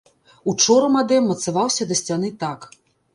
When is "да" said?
1.91-1.99